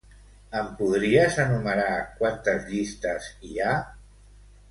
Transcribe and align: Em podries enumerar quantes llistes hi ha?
Em 0.59 0.69
podries 0.77 1.35
enumerar 1.43 1.91
quantes 2.21 2.65
llistes 2.71 3.27
hi 3.49 3.61
ha? 3.67 3.77